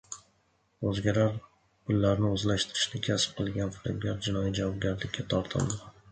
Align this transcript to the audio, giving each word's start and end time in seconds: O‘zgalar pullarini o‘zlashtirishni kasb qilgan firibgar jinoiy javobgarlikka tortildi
O‘zgalar 0.91 1.33
pullarini 1.89 2.31
o‘zlashtirishni 2.37 3.01
kasb 3.07 3.35
qilgan 3.41 3.69
firibgar 3.75 4.17
jinoiy 4.29 4.49
javobgarlikka 4.61 5.27
tortildi 5.35 5.79